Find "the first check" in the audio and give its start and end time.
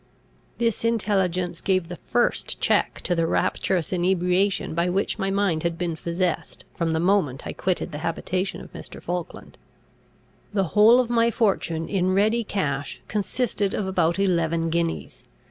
1.87-3.01